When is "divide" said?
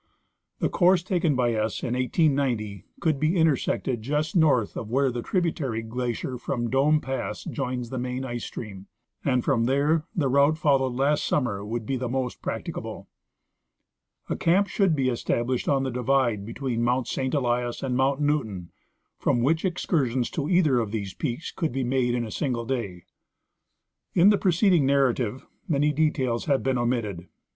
15.91-16.47